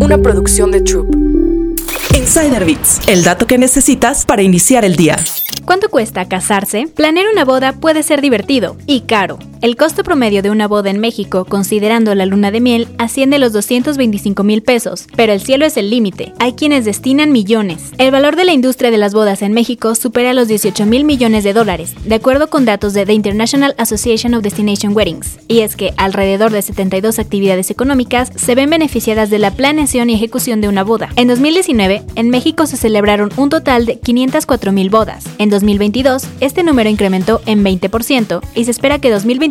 [0.00, 1.14] una producción de Troop.
[2.14, 5.16] Insider Bits, el dato que necesitas para iniciar el día.
[5.64, 6.86] ¿Cuánto cuesta casarse?
[6.94, 9.38] Planear una boda puede ser divertido y caro.
[9.62, 13.38] El costo promedio de una boda en México, considerando la luna de miel, asciende a
[13.38, 16.34] los 225 mil pesos, pero el cielo es el límite.
[16.38, 17.92] Hay quienes destinan millones.
[17.96, 21.42] El valor de la industria de las bodas en México supera los 18 mil millones
[21.42, 25.38] de dólares, de acuerdo con datos de The International Association of Destination Weddings.
[25.48, 30.14] Y es que alrededor de 72 actividades económicas se ven beneficiadas de la planeación y
[30.14, 31.08] ejecución de una boda.
[31.16, 35.24] En 2019, en México se celebraron un total de 504 mil bodas.
[35.38, 39.45] En 2022, este número incrementó en 20% y se espera que 2023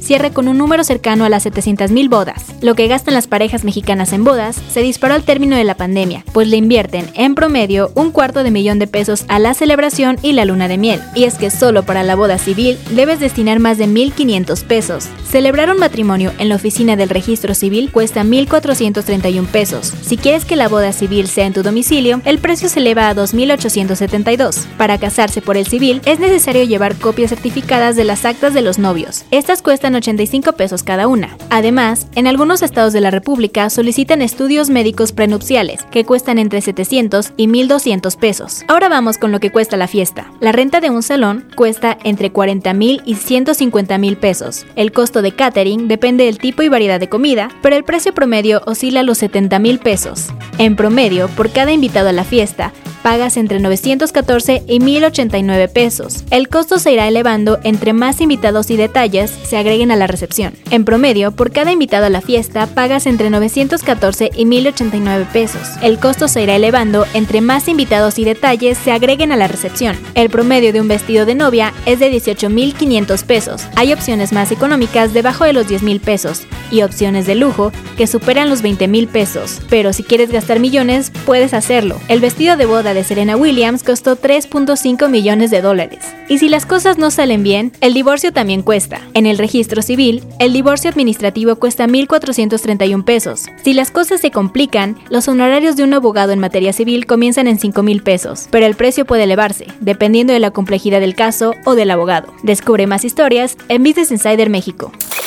[0.00, 2.44] cierre con un número cercano a las 700.000 bodas.
[2.60, 6.24] Lo que gastan las parejas mexicanas en bodas se disparó al término de la pandemia,
[6.32, 10.32] pues le invierten, en promedio, un cuarto de millón de pesos a la celebración y
[10.32, 11.00] la luna de miel.
[11.14, 15.08] Y es que solo para la boda civil debes destinar más de 1.500 pesos.
[15.28, 19.92] Celebrar un matrimonio en la oficina del registro civil cuesta 1.431 pesos.
[20.02, 23.14] Si quieres que la boda civil sea en tu domicilio, el precio se eleva a
[23.14, 24.66] 2.872.
[24.76, 28.78] Para casarse por el civil es necesario llevar copias certificadas de las actas de los
[28.78, 29.24] novios.
[29.40, 31.34] Estas cuestan 85 pesos cada una.
[31.48, 37.32] Además, en algunos estados de la República solicitan estudios médicos prenupciales, que cuestan entre 700
[37.38, 38.64] y 1200 pesos.
[38.68, 40.30] Ahora vamos con lo que cuesta la fiesta.
[40.40, 44.66] La renta de un salón cuesta entre 40 mil y 150 mil pesos.
[44.76, 48.60] El costo de catering depende del tipo y variedad de comida, pero el precio promedio
[48.66, 50.34] oscila a los 70 mil pesos.
[50.58, 56.24] En promedio, por cada invitado a la fiesta, pagas entre 914 y 1089 pesos.
[56.30, 60.54] El costo se irá elevando entre más invitados y detalles se agreguen a la recepción.
[60.70, 65.62] En promedio, por cada invitado a la fiesta pagas entre 914 y 1089 pesos.
[65.82, 69.96] El costo se irá elevando entre más invitados y detalles se agreguen a la recepción.
[70.14, 73.66] El promedio de un vestido de novia es de 18.500 pesos.
[73.76, 78.48] Hay opciones más económicas debajo de los 10.000 pesos y opciones de lujo que superan
[78.48, 79.60] los 20.000 pesos.
[79.68, 82.00] Pero si quieres gastar millones, puedes hacerlo.
[82.08, 86.00] El vestido de boda de Serena Williams costó 3.5 millones de dólares.
[86.28, 89.00] Y si las cosas no salen bien, el divorcio también cuesta.
[89.14, 93.46] En el registro civil, el divorcio administrativo cuesta 1.431 pesos.
[93.62, 97.58] Si las cosas se complican, los honorarios de un abogado en materia civil comienzan en
[97.58, 101.90] 5.000 pesos, pero el precio puede elevarse, dependiendo de la complejidad del caso o del
[101.90, 102.32] abogado.
[102.42, 104.92] Descubre más historias en Business Insider México.